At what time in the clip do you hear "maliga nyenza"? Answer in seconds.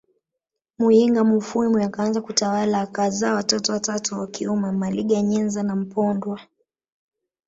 4.71-5.63